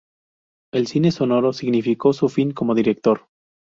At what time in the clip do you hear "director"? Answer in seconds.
2.73-3.27